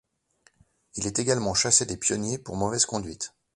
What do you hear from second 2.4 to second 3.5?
mauvaise conduite.